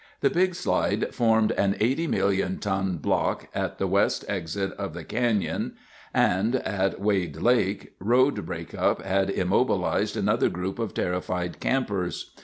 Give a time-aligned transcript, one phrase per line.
[0.21, 5.03] The big slide formed an 80 million ton block at the west exit of the
[5.03, 5.75] canyon,
[6.11, 12.31] and at Wade Lake, road breakup had immobilized another group of terrified campers.